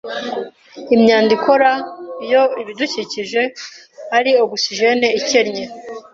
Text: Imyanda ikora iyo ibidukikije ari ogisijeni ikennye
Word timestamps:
Imyanda 0.95 1.29
ikora 1.37 1.71
iyo 2.25 2.43
ibidukikije 2.61 3.41
ari 4.17 4.31
ogisijeni 4.43 5.07
ikennye 5.19 5.65